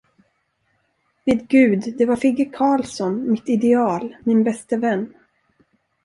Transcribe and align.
Vid 1.25 1.43
Gud, 1.53 1.89
det 1.99 2.05
var 2.11 2.15
Figge 2.23 2.45
Karlsson, 2.55 3.19
mitt 3.31 3.49
ideal, 3.57 4.07
min 4.23 4.41
bäste 4.43 4.77
vän. 4.77 5.05